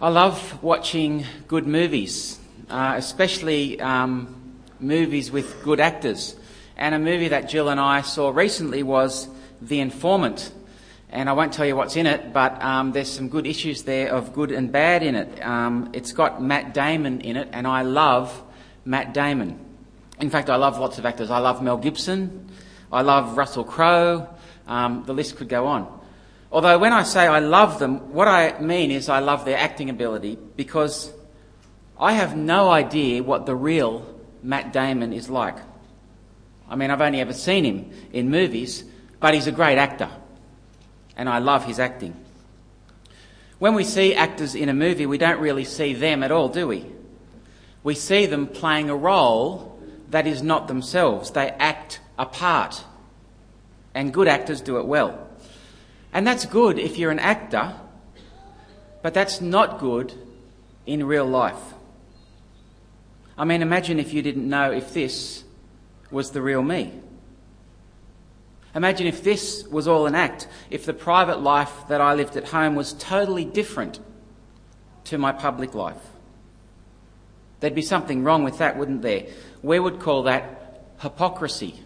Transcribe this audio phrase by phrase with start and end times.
[0.00, 2.38] I love watching good movies,
[2.70, 6.36] uh, especially um, movies with good actors.
[6.76, 9.26] And a movie that Jill and I saw recently was
[9.60, 10.52] The Informant.
[11.10, 14.14] And I won't tell you what's in it, but um, there's some good issues there
[14.14, 15.44] of good and bad in it.
[15.44, 18.40] Um, it's got Matt Damon in it, and I love
[18.84, 19.58] Matt Damon.
[20.20, 21.28] In fact, I love lots of actors.
[21.28, 22.48] I love Mel Gibson.
[22.92, 24.28] I love Russell Crowe.
[24.68, 25.97] Um, the list could go on.
[26.50, 29.90] Although when I say I love them, what I mean is I love their acting
[29.90, 31.12] ability because
[31.98, 34.06] I have no idea what the real
[34.42, 35.56] Matt Damon is like.
[36.68, 38.84] I mean, I've only ever seen him in movies,
[39.20, 40.10] but he's a great actor.
[41.16, 42.14] And I love his acting.
[43.58, 46.68] When we see actors in a movie, we don't really see them at all, do
[46.68, 46.86] we?
[47.82, 49.78] We see them playing a role
[50.10, 51.32] that is not themselves.
[51.32, 52.84] They act a part.
[53.94, 55.27] And good actors do it well.
[56.18, 57.76] And that's good if you're an actor,
[59.02, 60.12] but that's not good
[60.84, 61.74] in real life.
[63.38, 65.44] I mean, imagine if you didn't know if this
[66.10, 66.92] was the real me.
[68.74, 72.48] Imagine if this was all an act, if the private life that I lived at
[72.48, 74.00] home was totally different
[75.04, 76.02] to my public life.
[77.60, 79.26] There'd be something wrong with that, wouldn't there?
[79.62, 81.78] We would call that hypocrisy.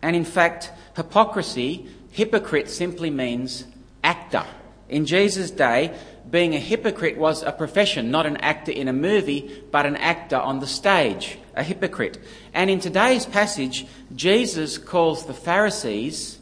[0.00, 3.64] And in fact, hypocrisy hypocrite simply means
[4.04, 4.44] actor.
[4.88, 5.96] In Jesus' day,
[6.30, 10.36] being a hypocrite was a profession, not an actor in a movie, but an actor
[10.36, 12.18] on the stage, a hypocrite.
[12.54, 16.38] And in today's passage, Jesus calls the Pharisees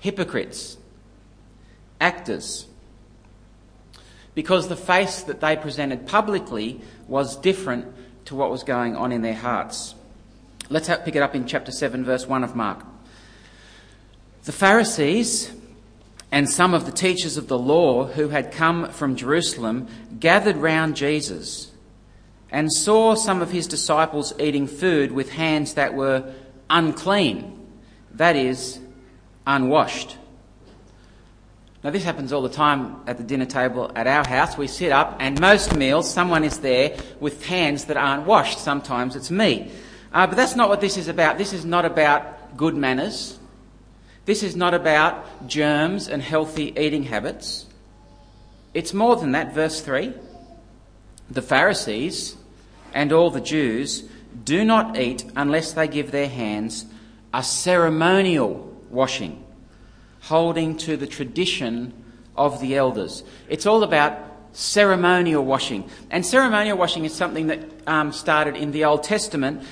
[0.00, 0.76] hypocrites,
[2.00, 2.66] actors,
[4.34, 7.86] because the face that they presented publicly was different
[8.24, 9.94] to what was going on in their hearts.
[10.68, 12.84] Let's pick it up in chapter 7, verse 1 of Mark.
[14.50, 15.52] The Pharisees
[16.32, 19.86] and some of the teachers of the law who had come from Jerusalem
[20.18, 21.70] gathered round Jesus
[22.50, 26.34] and saw some of his disciples eating food with hands that were
[26.68, 27.64] unclean,
[28.14, 28.80] that is,
[29.46, 30.16] unwashed.
[31.84, 34.58] Now, this happens all the time at the dinner table at our house.
[34.58, 38.58] We sit up, and most meals, someone is there with hands that aren't washed.
[38.58, 39.70] Sometimes it's me.
[40.12, 41.38] Uh, but that's not what this is about.
[41.38, 43.36] This is not about good manners.
[44.26, 47.66] This is not about germs and healthy eating habits.
[48.74, 49.54] It's more than that.
[49.54, 50.12] Verse 3
[51.30, 52.36] The Pharisees
[52.94, 54.04] and all the Jews
[54.44, 56.86] do not eat unless they give their hands
[57.32, 59.44] a ceremonial washing,
[60.22, 61.92] holding to the tradition
[62.36, 63.22] of the elders.
[63.48, 64.18] It's all about
[64.52, 65.88] ceremonial washing.
[66.10, 69.62] And ceremonial washing is something that um, started in the Old Testament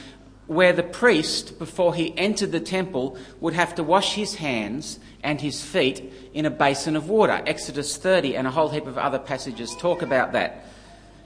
[0.48, 5.40] where the priest, before he entered the temple, would have to wash his hands and
[5.40, 7.42] his feet in a basin of water.
[7.46, 10.64] Exodus 30 and a whole heap of other passages talk about that.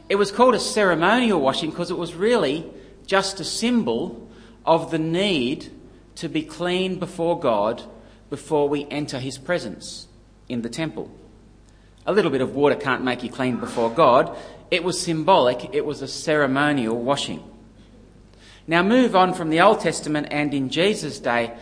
[0.08, 2.68] It was called a ceremonial washing because it was really
[3.06, 4.28] just a symbol
[4.66, 5.70] of the need
[6.16, 7.82] to be clean before God
[8.28, 10.08] before we enter his presence
[10.48, 11.10] in the temple.
[12.06, 14.36] A little bit of water can't make you clean before God.
[14.72, 17.51] It was symbolic, it was a ceremonial washing.
[18.66, 21.54] Now move on from the Old Testament and in Jesus' day,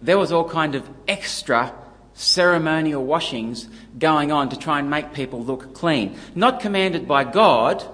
[0.00, 1.74] there was all kind of extra
[2.14, 3.68] ceremonial washings
[3.98, 6.16] going on to try and make people look clean.
[6.34, 7.84] Not commanded by God,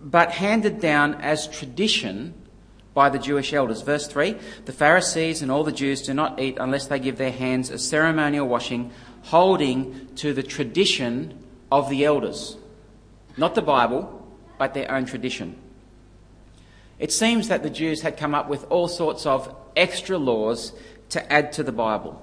[0.00, 2.34] but handed down as tradition
[2.94, 3.82] by the Jewish elders.
[3.82, 7.32] Verse 3 The Pharisees and all the Jews do not eat unless they give their
[7.32, 8.90] hands a ceremonial washing,
[9.22, 12.56] holding to the tradition of the elders.
[13.36, 14.26] Not the Bible,
[14.58, 15.56] but their own tradition.
[16.98, 20.72] It seems that the Jews had come up with all sorts of extra laws
[21.10, 22.20] to add to the Bible.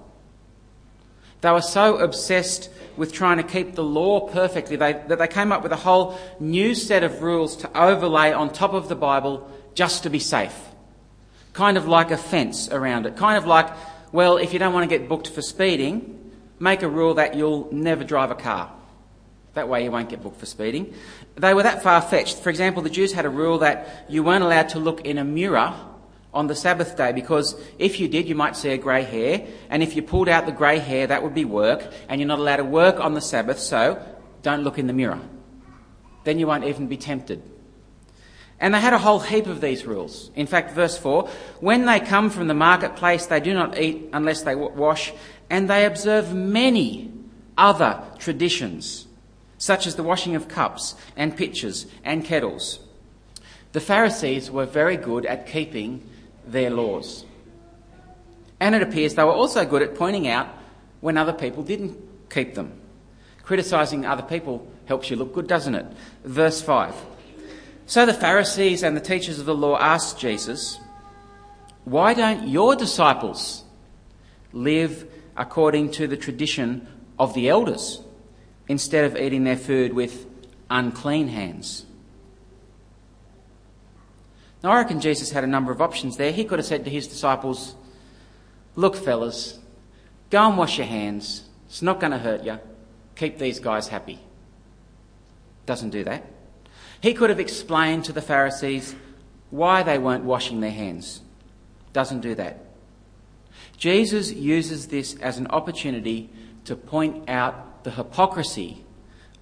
[1.42, 5.52] They were so obsessed with trying to keep the law perfectly they, that they came
[5.52, 9.50] up with a whole new set of rules to overlay on top of the Bible
[9.74, 10.56] just to be safe.
[11.54, 13.16] Kind of like a fence around it.
[13.16, 13.70] Kind of like,
[14.12, 17.70] well, if you don't want to get booked for speeding, make a rule that you'll
[17.72, 18.72] never drive a car.
[19.56, 20.94] That way you won't get booked for speeding.
[21.36, 22.40] They were that far fetched.
[22.40, 25.24] For example, the Jews had a rule that you weren't allowed to look in a
[25.24, 25.74] mirror
[26.34, 29.82] on the Sabbath day because if you did, you might see a grey hair, and
[29.82, 32.58] if you pulled out the grey hair, that would be work, and you're not allowed
[32.58, 34.06] to work on the Sabbath, so
[34.42, 35.22] don't look in the mirror.
[36.26, 37.42] Then you won't even be tempted.
[38.60, 40.32] And they had a whole heap of these rules.
[40.36, 41.30] In fact, verse 4
[41.62, 45.14] when they come from the marketplace, they do not eat unless they wash,
[45.50, 47.14] and they observe many
[47.58, 49.05] other traditions
[49.58, 52.80] such as the washing of cups and pitchers and kettles.
[53.72, 56.08] The Pharisees were very good at keeping
[56.48, 57.26] their laws.
[58.60, 60.48] And it appears they were also good at pointing out
[61.02, 61.98] when other people didn't
[62.30, 62.80] keep them,
[63.44, 65.86] criticising other people helps you look good, doesn't it?
[66.24, 66.96] Verse 5.
[67.86, 70.80] So the Pharisees and the teachers of the law asked Jesus,
[71.84, 73.64] Why don't your disciples
[74.54, 75.06] live
[75.38, 76.88] according to the tradition
[77.20, 78.02] of the elders
[78.68, 80.26] instead of eating their food with
[80.70, 81.86] unclean hands?
[84.64, 86.32] Now, I reckon Jesus had a number of options there.
[86.32, 87.76] He could have said to his disciples,
[88.76, 89.60] Look, fellas,
[90.32, 91.48] go and wash your hands.
[91.68, 92.60] It's not going to hurt you.
[93.16, 94.20] Keep these guys happy.
[95.66, 96.26] Doesn't do that.
[97.02, 98.96] He could have explained to the Pharisees
[99.52, 101.22] why they weren't washing their hands.
[101.94, 102.66] Doesn't do that.
[103.78, 106.30] Jesus uses this as an opportunity
[106.66, 108.84] to point out the hypocrisy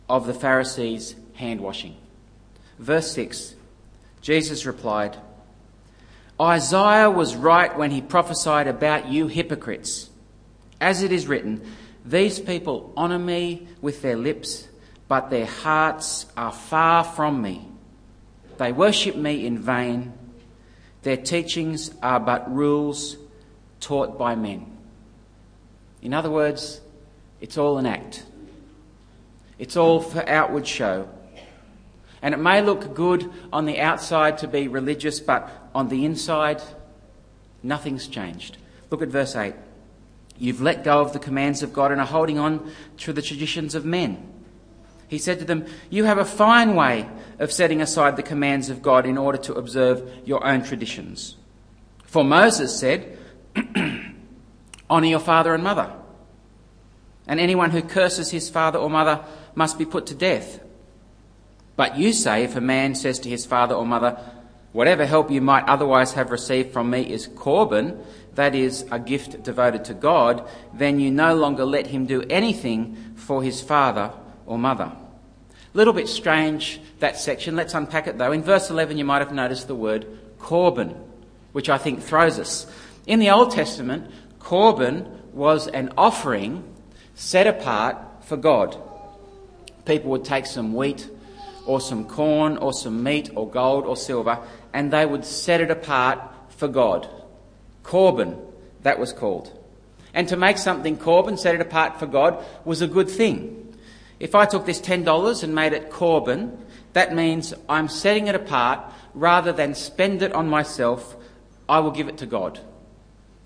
[0.10, 1.96] of the Pharisees' hand washing.
[2.78, 3.56] Verse 6
[4.22, 5.18] Jesus replied,
[6.40, 10.10] Isaiah was right when he prophesied about you hypocrites.
[10.82, 11.62] As it is written,
[12.06, 14.68] These people honour me with their lips,
[15.08, 17.66] but their hearts are far from me.
[18.58, 20.12] They worship me in vain.
[21.04, 23.16] Their teachings are but rules
[23.80, 24.66] taught by men.
[26.02, 26.82] In other words,
[27.40, 28.24] it's all an act.
[29.64, 31.08] It's all for outward show.
[32.22, 36.62] And it may look good on the outside to be religious, but on the inside,
[37.64, 38.58] nothing's changed.
[38.90, 39.54] Look at verse 8.
[40.38, 43.74] You've let go of the commands of God and are holding on to the traditions
[43.74, 44.30] of men.
[45.08, 48.82] He said to them, You have a fine way of setting aside the commands of
[48.82, 51.38] God in order to observe your own traditions.
[52.04, 53.18] For Moses said,
[54.90, 55.90] Honour your father and mother.
[57.26, 59.24] And anyone who curses his father or mother
[59.56, 60.60] must be put to death.
[61.76, 64.20] But you say, if a man says to his father or mother,
[64.74, 68.04] Whatever help you might otherwise have received from me is Korban,
[68.34, 73.14] that is, a gift devoted to God, then you no longer let him do anything
[73.16, 74.12] for his father
[74.48, 74.92] or mother.
[74.92, 77.56] A little bit strange, that section.
[77.56, 78.32] Let's unpack it though.
[78.32, 80.08] In verse 11, you might have noticed the word
[80.40, 80.98] Korban,
[81.52, 82.66] which I think throws us.
[83.06, 84.10] In the Old Testament,
[84.40, 86.64] Korban was an offering
[87.14, 88.76] set apart for God.
[89.86, 91.10] People would take some wheat
[91.66, 94.40] or some corn or some meat or gold or silver,
[94.74, 96.20] and they would set it apart
[96.50, 97.10] for God.
[97.84, 98.40] Korban,
[98.82, 99.58] that was called.
[100.14, 103.76] And to make something Korban, set it apart for God, was a good thing.
[104.20, 106.58] If I took this $10 and made it Korban,
[106.94, 108.80] that means I'm setting it apart
[109.14, 111.16] rather than spend it on myself,
[111.68, 112.60] I will give it to God,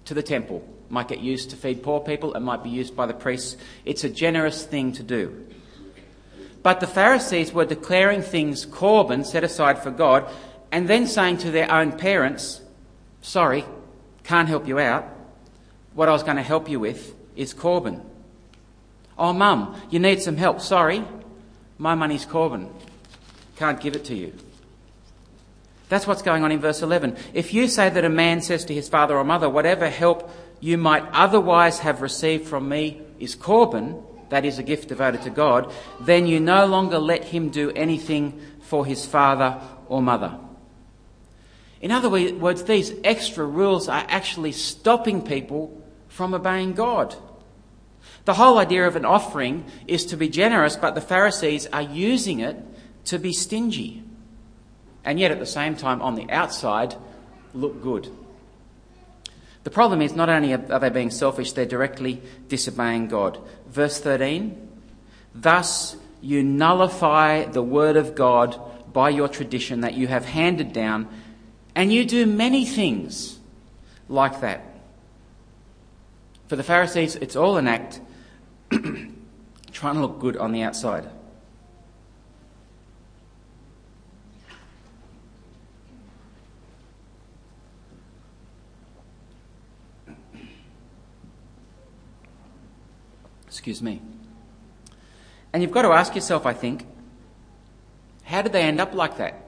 [0.06, 0.68] to the temple.
[0.90, 3.58] Might get used to feed poor people, it might be used by the priests.
[3.86, 5.46] It's a generous thing to do.
[6.68, 10.30] But the Pharisees were declaring things Corban, set aside for God
[10.70, 12.60] and then saying to their own parents,
[13.22, 13.64] Sorry,
[14.26, 15.08] can't help you out.
[15.94, 18.02] What I was going to help you with is Corban.
[19.18, 20.60] Oh, mum, you need some help.
[20.60, 21.06] Sorry,
[21.78, 22.70] my money's Corban.
[23.56, 24.34] Can't give it to you.
[25.88, 27.16] That's what's going on in verse 11.
[27.34, 30.30] If you say that a man says to his father or mother, Whatever help
[30.60, 35.30] you might otherwise have received from me is Korban, that is a gift devoted to
[35.30, 40.38] God, then you no longer let him do anything for his father or mother.
[41.82, 47.16] In other words, these extra rules are actually stopping people from obeying God.
[48.26, 52.40] The whole idea of an offering is to be generous, but the Pharisees are using
[52.40, 52.58] it
[53.06, 54.04] to be stingy.
[55.06, 56.96] And yet, at the same time, on the outside,
[57.54, 58.12] look good.
[59.68, 63.38] The problem is not only are they being selfish, they're directly disobeying God.
[63.68, 64.56] Verse 13
[65.36, 68.58] Thus you nullify the word of God
[68.94, 71.10] by your tradition that you have handed down,
[71.76, 73.40] and you do many things
[74.08, 74.62] like that.
[76.48, 78.00] For the Pharisees, it's all an act
[78.72, 81.10] trying to look good on the outside.
[93.68, 94.02] Excuse me.
[95.52, 96.88] And you've got to ask yourself, I think,
[98.24, 99.42] how did they end up like that?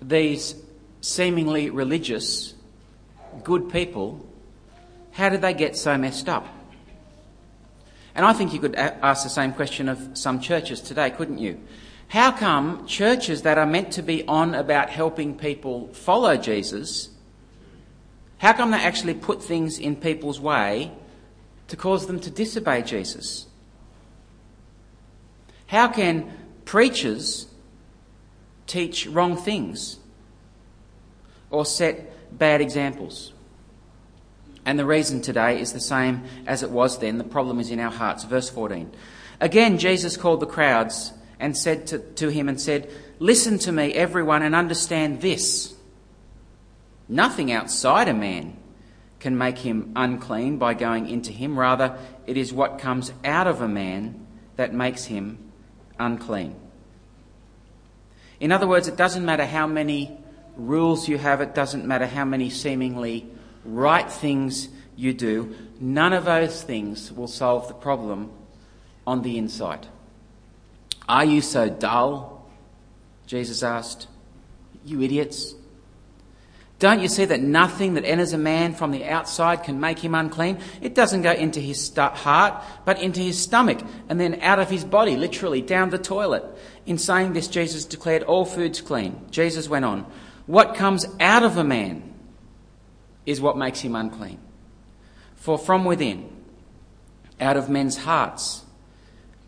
[0.00, 0.54] These
[1.02, 2.54] seemingly religious,
[3.42, 4.26] good people,
[5.12, 6.46] how did they get so messed up?
[8.14, 11.60] And I think you could ask the same question of some churches today, couldn't you?
[12.08, 17.10] How come churches that are meant to be on about helping people follow Jesus,
[18.38, 20.92] how come they actually put things in people's way
[21.68, 23.46] to cause them to disobey Jesus?
[25.66, 26.30] How can
[26.64, 27.46] preachers
[28.66, 29.98] teach wrong things
[31.50, 33.32] or set bad examples?
[34.66, 37.18] And the reason today is the same as it was then.
[37.18, 38.24] The problem is in our hearts.
[38.24, 38.90] Verse 14.
[39.40, 43.92] Again, Jesus called the crowds and said to, to him and said, Listen to me,
[43.92, 45.74] everyone, and understand this.
[47.08, 48.56] Nothing outside a man
[49.24, 51.58] can make him unclean by going into him.
[51.58, 54.26] Rather, it is what comes out of a man
[54.56, 55.38] that makes him
[55.98, 56.54] unclean.
[58.38, 60.14] In other words, it doesn't matter how many
[60.58, 63.26] rules you have, it doesn't matter how many seemingly
[63.64, 68.30] right things you do, none of those things will solve the problem
[69.06, 69.86] on the inside.
[71.08, 72.46] Are you so dull?
[73.26, 74.06] Jesus asked.
[74.84, 75.54] You idiots.
[76.84, 80.14] Don't you see that nothing that enters a man from the outside can make him
[80.14, 80.58] unclean?
[80.82, 83.78] It doesn't go into his heart, but into his stomach,
[84.10, 86.44] and then out of his body, literally down the toilet.
[86.84, 89.18] In saying this, Jesus declared all foods clean.
[89.30, 90.04] Jesus went on,
[90.44, 92.12] What comes out of a man
[93.24, 94.38] is what makes him unclean.
[95.36, 96.28] For from within,
[97.40, 98.62] out of men's hearts,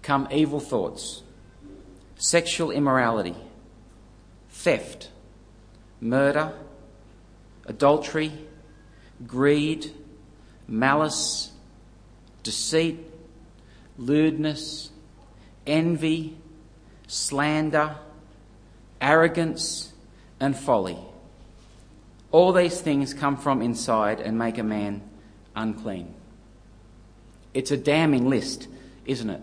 [0.01, 1.23] come evil thoughts,
[2.17, 3.37] sexual immorality,
[4.49, 5.11] theft,
[6.01, 6.55] murder,
[7.67, 8.33] adultery,
[9.27, 9.91] greed,
[10.69, 11.53] malice,
[12.43, 12.99] deceit,
[13.99, 14.91] lewdness,
[15.67, 16.37] envy,
[17.07, 17.97] slander,
[19.01, 19.93] arrogance,
[20.41, 20.99] and folly.
[22.33, 25.03] All these things come from inside and make a man
[25.55, 26.13] unclean.
[27.55, 28.69] It's a damning list,
[29.07, 29.41] isn't it?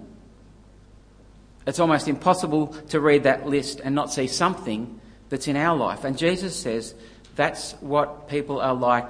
[1.65, 4.99] It's almost impossible to read that list and not see something
[5.29, 6.03] that's in our life.
[6.03, 6.93] And Jesus says
[7.35, 9.09] that's what people are like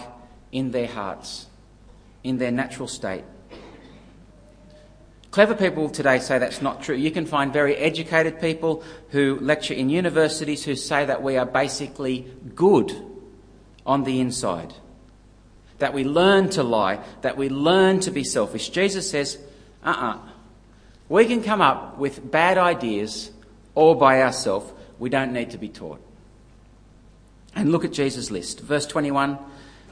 [0.51, 1.47] in their hearts,
[2.23, 3.23] in their natural state.
[5.31, 6.95] Clever people today say that's not true.
[6.95, 11.45] You can find very educated people who lecture in universities who say that we are
[11.45, 12.95] basically good
[13.83, 14.73] on the inside.
[15.79, 18.69] That we learn to lie, that we learn to be selfish.
[18.69, 19.39] Jesus says,
[19.83, 20.15] uh uh-uh.
[20.15, 20.19] uh
[21.09, 23.31] We can come up with bad ideas
[23.73, 24.71] all by ourselves.
[24.99, 25.99] We don't need to be taught.
[27.55, 28.61] And look at Jesus' list.
[28.61, 29.37] Verse 21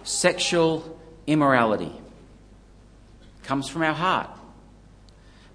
[0.04, 1.94] sexual immorality
[3.44, 4.30] comes from our heart.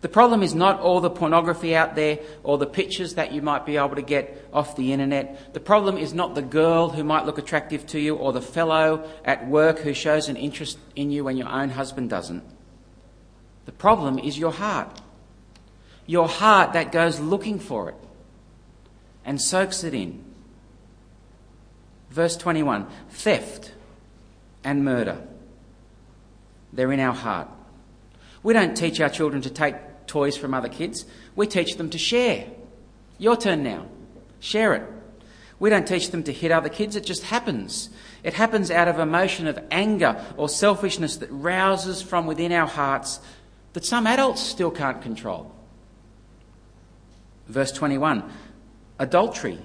[0.03, 3.65] The problem is not all the pornography out there or the pictures that you might
[3.65, 5.55] be able to get off the internet.
[5.55, 9.09] The problem is not the girl who might look attractive to you or the fellow
[9.25, 12.45] at work who shows an interest in you when your own husband doesn't.
[13.65, 15.01] The problem is your heart.
[16.07, 17.97] Your heart that goes looking for it
[19.25, 20.26] and soaks it in.
[22.11, 23.73] Verse 21 theft
[24.65, 25.19] and murder.
[26.73, 27.49] They're in our heart.
[28.43, 29.75] We don't teach our children to take
[30.07, 32.47] toys from other kids, we teach them to share.
[33.19, 33.87] Your turn now.
[34.41, 34.83] Share it.
[35.59, 37.89] We don't teach them to hit other kids, it just happens.
[38.23, 43.21] It happens out of emotion of anger or selfishness that rouses from within our hearts
[43.73, 45.53] that some adults still can't control.
[47.49, 48.23] Verse 21
[48.99, 49.59] adultery,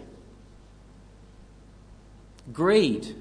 [2.52, 3.16] greed.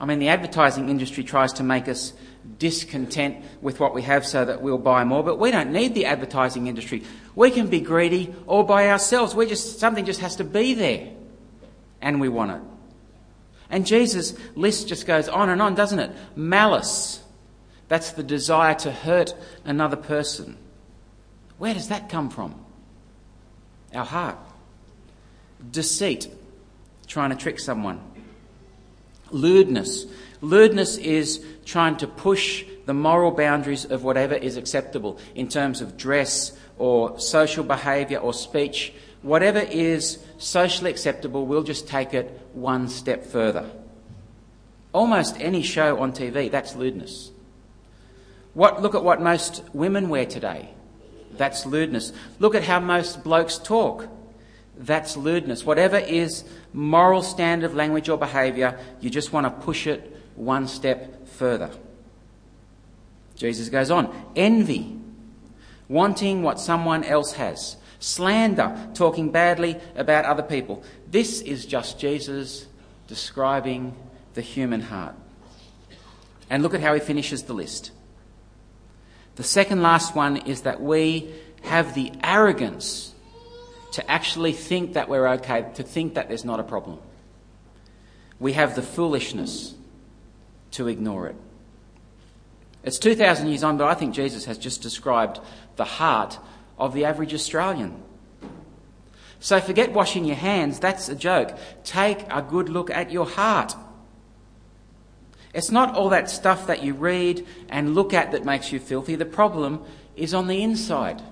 [0.00, 2.12] I mean, the advertising industry tries to make us
[2.58, 5.22] discontent with what we have so that we'll buy more.
[5.22, 7.04] But we don't need the advertising industry.
[7.34, 9.34] We can be greedy all by ourselves.
[9.34, 11.10] We just something just has to be there,
[12.00, 12.60] and we want it.
[13.70, 16.10] And Jesus' list just goes on and on, doesn't it?
[16.36, 17.22] Malice.
[17.88, 20.56] That's the desire to hurt another person.
[21.58, 22.54] Where does that come from?
[23.94, 24.38] Our heart.
[25.70, 26.28] Deceit.
[27.12, 28.00] Trying to trick someone.
[29.30, 30.06] Lewdness.
[30.40, 35.98] Lewdness is trying to push the moral boundaries of whatever is acceptable in terms of
[35.98, 38.94] dress or social behaviour or speech.
[39.20, 43.68] Whatever is socially acceptable, we'll just take it one step further.
[44.94, 47.30] Almost any show on TV, that's lewdness.
[48.54, 50.70] What, look at what most women wear today.
[51.36, 52.14] That's lewdness.
[52.38, 54.08] Look at how most blokes talk.
[54.76, 55.64] That's lewdness.
[55.64, 60.66] Whatever is moral standard of language or behaviour, you just want to push it one
[60.66, 61.70] step further.
[63.36, 64.96] Jesus goes on envy,
[65.88, 70.82] wanting what someone else has, slander, talking badly about other people.
[71.10, 72.66] This is just Jesus
[73.08, 73.94] describing
[74.34, 75.14] the human heart.
[76.48, 77.90] And look at how he finishes the list.
[79.36, 83.14] The second last one is that we have the arrogance
[83.92, 86.98] to actually think that we're okay, to think that there's not a problem.
[88.40, 89.74] We have the foolishness
[90.72, 91.36] to ignore it.
[92.82, 95.40] It's 2,000 years on, but I think Jesus has just described
[95.76, 96.38] the heart
[96.78, 98.02] of the average Australian.
[99.38, 101.56] So forget washing your hands, that's a joke.
[101.84, 103.74] Take a good look at your heart.
[105.54, 109.16] It's not all that stuff that you read and look at that makes you filthy.
[109.16, 109.84] The problem
[110.16, 111.22] is on the inside.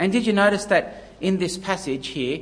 [0.00, 2.40] And did you notice that in this passage here,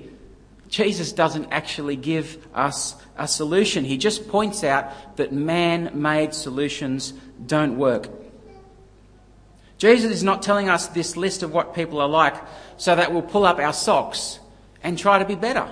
[0.68, 3.84] Jesus doesn't actually give us a solution.
[3.84, 8.08] He just points out that man made solutions don't work.
[9.76, 12.36] Jesus is not telling us this list of what people are like
[12.76, 14.38] so that we'll pull up our socks
[14.84, 15.68] and try to be better.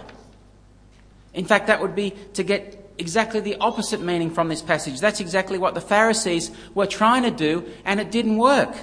[1.35, 4.99] In fact, that would be to get exactly the opposite meaning from this passage.
[4.99, 8.75] That's exactly what the Pharisees were trying to do, and it didn't work.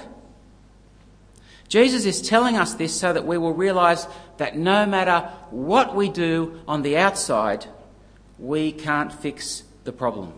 [1.68, 4.06] Jesus is telling us this so that we will realize
[4.36, 7.66] that no matter what we do on the outside,
[8.38, 10.32] we can't fix the problem.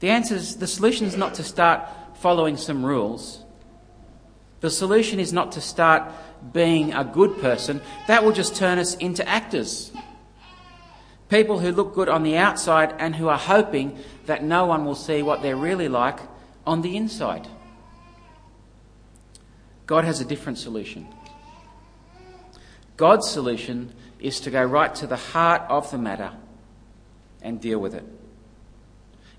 [0.00, 3.44] The answer is the solution is not to start following some rules.
[4.60, 6.12] The solution is not to start
[6.52, 7.80] being a good person.
[8.08, 9.92] That will just turn us into actors.
[11.28, 14.94] People who look good on the outside and who are hoping that no one will
[14.94, 16.20] see what they're really like
[16.66, 17.48] on the inside.
[19.86, 21.08] God has a different solution.
[22.96, 26.32] God's solution is to go right to the heart of the matter
[27.42, 28.04] and deal with it.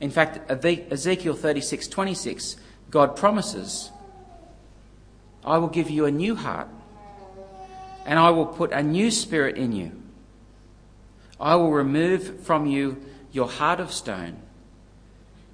[0.02, 2.58] In fact, Ezekiel 36:26,
[2.90, 3.92] God promises,
[5.46, 6.68] "I will give you a new heart,
[8.06, 9.94] and I will put a new spirit in you.
[11.40, 14.38] I will remove from you your heart of stone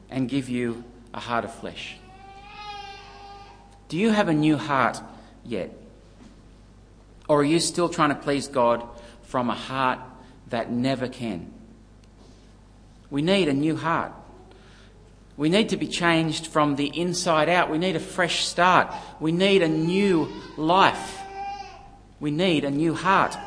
[0.10, 1.98] and give you a heart of flesh."
[3.89, 5.01] Do you have a new heart
[5.43, 5.72] yet?
[7.27, 8.88] Or are you still trying to please God
[9.24, 10.00] from a heart
[10.48, 11.51] that never can?
[13.10, 14.13] We need a new heart.
[15.38, 17.72] We need to be changed from the inside out.
[17.72, 18.93] We need a fresh start.
[19.19, 21.19] We need a new life.
[22.19, 23.38] We need a new heart.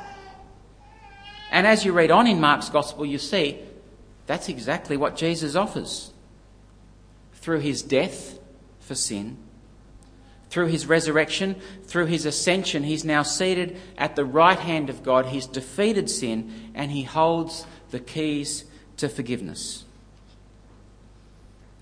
[1.50, 3.58] And as you read on in Mark's Gospel, you see
[4.26, 6.12] that's exactly what Jesus offers.
[7.34, 8.38] Through his death
[8.80, 9.36] for sin,
[10.52, 15.24] through his resurrection, through his ascension, he's now seated at the right hand of God.
[15.24, 18.66] He's defeated sin and he holds the keys
[18.98, 19.84] to forgiveness.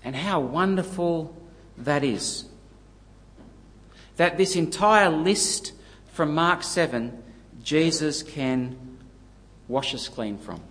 [0.05, 1.35] And how wonderful
[1.79, 2.45] that is.
[4.15, 5.73] That this entire list
[6.13, 7.21] from Mark 7,
[7.61, 8.77] Jesus can
[9.67, 10.61] wash us clean from.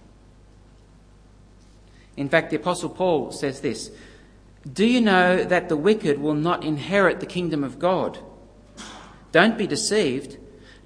[2.17, 3.91] In fact, the Apostle Paul says this
[4.71, 8.19] do you know that the wicked will not inherit the kingdom of God?
[9.33, 10.37] Don't be deceived.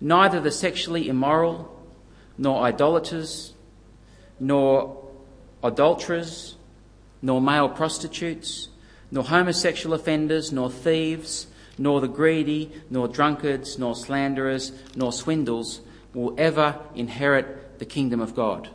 [0.01, 1.71] Neither the sexually immoral,
[2.37, 3.55] nor idolaters,
[4.39, 5.11] nor
[5.63, 6.57] adulterers,
[7.23, 8.69] nor male prostitutes,
[9.11, 11.47] nor homosexual offenders, nor thieves,
[11.79, 15.81] nor the greedy, nor drunkards, nor slanderers, nor swindles
[16.13, 18.69] will ever inherit the kingdom of God.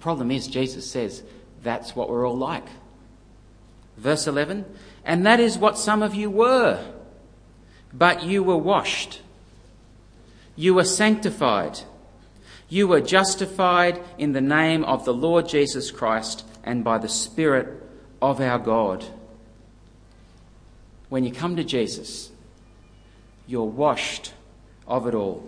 [0.00, 1.22] Problem is, Jesus says
[1.62, 2.66] that's what we're all like.
[4.02, 4.64] Verse 11,
[5.04, 6.84] and that is what some of you were,
[7.94, 9.20] but you were washed,
[10.56, 11.78] you were sanctified,
[12.68, 17.80] you were justified in the name of the Lord Jesus Christ and by the Spirit
[18.20, 19.04] of our God.
[21.08, 22.32] When you come to Jesus,
[23.46, 24.32] you're washed
[24.88, 25.46] of it all.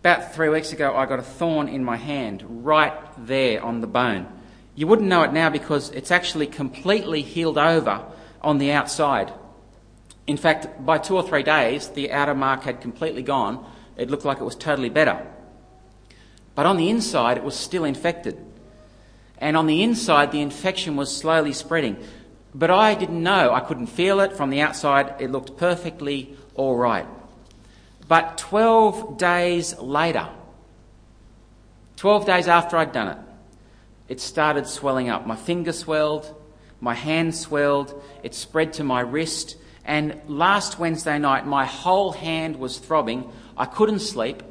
[0.00, 3.86] About three weeks ago, I got a thorn in my hand, right there on the
[3.86, 4.39] bone.
[4.74, 8.04] You wouldn't know it now because it's actually completely healed over
[8.40, 9.32] on the outside.
[10.26, 13.64] In fact, by two or three days, the outer mark had completely gone.
[13.96, 15.26] It looked like it was totally better.
[16.54, 18.38] But on the inside, it was still infected.
[19.38, 21.96] And on the inside, the infection was slowly spreading.
[22.54, 23.52] But I didn't know.
[23.52, 24.36] I couldn't feel it.
[24.36, 27.06] From the outside, it looked perfectly all right.
[28.06, 30.28] But 12 days later,
[31.96, 33.18] 12 days after I'd done it,
[34.10, 35.24] it started swelling up.
[35.24, 36.34] My finger swelled,
[36.80, 42.56] my hand swelled, it spread to my wrist, and last Wednesday night, my whole hand
[42.56, 43.30] was throbbing.
[43.56, 44.42] I couldn't sleep.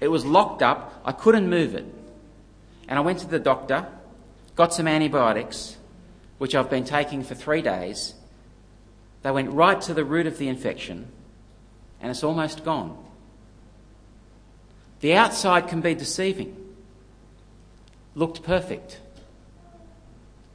[0.00, 1.02] It was locked up.
[1.04, 1.84] I couldn't move it.
[2.88, 3.86] And I went to the doctor,
[4.56, 5.76] got some antibiotics,
[6.38, 8.14] which I've been taking for three days.
[9.20, 11.12] They went right to the root of the infection,
[12.00, 12.96] and it's almost gone.
[15.00, 16.56] The outside can be deceiving.
[18.14, 19.00] Looked perfect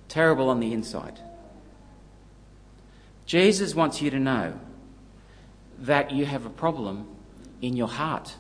[0.08, 1.20] terrible on the inside.
[3.26, 4.60] Jesus wants you to know
[5.80, 7.08] that you have a problem
[7.62, 8.36] in your heart.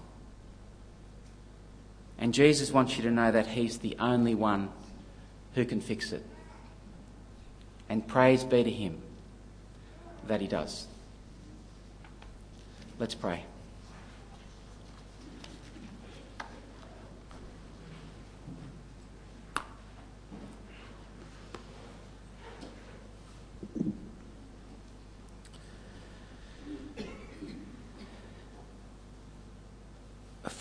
[2.17, 4.69] And Jesus wants you to know that He's the only one
[5.53, 6.25] who can fix it.
[7.89, 9.01] And praise be to Him
[10.27, 10.87] that He does.
[12.97, 13.43] Let's pray.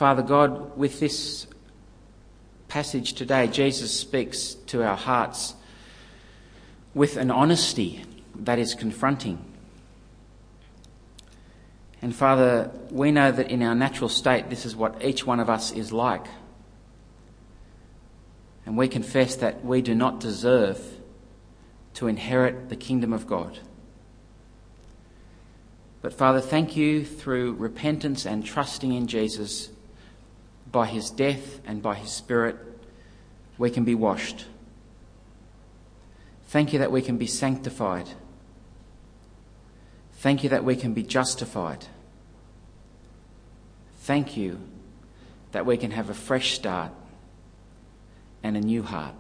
[0.07, 1.49] Father God, with this
[2.69, 5.57] passage today, Jesus speaks to our hearts
[6.95, 8.05] with an honesty
[8.37, 9.45] that is confronting.
[12.01, 15.51] And Father, we know that in our natural state, this is what each one of
[15.51, 16.27] us is like.
[18.65, 20.81] And we confess that we do not deserve
[21.95, 23.59] to inherit the kingdom of God.
[26.01, 29.71] But Father, thank you through repentance and trusting in Jesus,
[30.71, 32.57] by his death and by his Spirit,
[33.59, 34.47] we can be washed.
[36.49, 38.09] Thank you that we can be sanctified.
[40.15, 41.87] Thank you that we can be justified.
[44.01, 44.61] Thank you
[45.53, 46.93] that we can have a fresh start
[48.43, 49.15] and a new heart.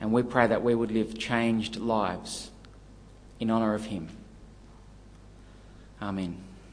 [0.00, 2.50] And we pray that we would live changed lives
[3.40, 4.08] in honour of Him.
[6.00, 6.36] Amen.